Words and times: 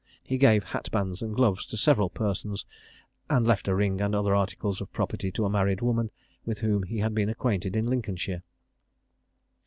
He 0.23 0.39
gave 0.39 0.63
hatbands 0.63 1.21
and 1.21 1.35
gloves 1.35 1.63
to 1.67 1.77
several 1.77 2.09
persons, 2.09 2.65
and 3.29 3.45
left 3.45 3.67
a 3.67 3.75
ring 3.75 4.01
and 4.01 4.15
other 4.15 4.33
articles 4.33 4.81
of 4.81 4.91
property 4.91 5.31
to 5.33 5.45
a 5.45 5.49
married 5.51 5.81
woman, 5.81 6.09
with 6.43 6.61
whom 6.61 6.81
he 6.81 6.97
had 6.97 7.13
been 7.13 7.29
acquainted 7.29 7.75
in 7.75 7.85
Lincolnshire. 7.85 8.41